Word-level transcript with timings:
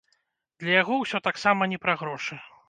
Для 0.63 0.71
яго 0.81 0.97
ўсё 1.03 1.21
таксама 1.27 1.69
не 1.75 1.79
пра 1.85 1.97
грошы. 2.01 2.41